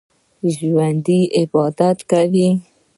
ژوندي 0.55 1.19
عبادت 1.39 1.97
کوي 2.11 2.49